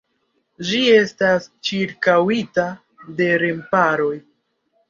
[0.69, 2.67] Ĝi estas ĉirkaŭita
[3.21, 4.13] de remparoj.